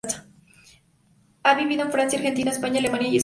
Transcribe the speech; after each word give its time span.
Ha 1.43 1.53
vivido 1.53 1.83
en 1.83 1.91
Francia, 1.91 2.17
Argentina, 2.17 2.49
España, 2.49 2.79
Alemania, 2.79 3.01
Escocia. 3.09 3.19